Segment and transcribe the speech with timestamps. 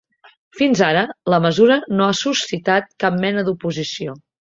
[0.59, 1.03] Fins ara,
[1.35, 4.23] la mesura no ha suscitat cap mena d'oposició.